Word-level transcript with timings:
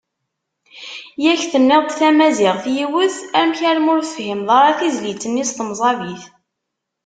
Yak 1.23 1.41
tenniḍ-d 1.51 1.93
tamaziɣt 1.97 2.65
yiwet, 2.75 3.15
amek 3.39 3.59
armi 3.69 3.89
ur 3.93 4.01
tefhimeḍ 4.03 4.49
tizlit-nni 4.79 5.45
s 5.49 5.51
temẓabit? 5.57 6.23